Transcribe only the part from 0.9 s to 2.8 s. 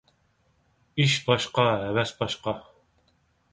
ئىش باشقا، ھەۋەس باشقا.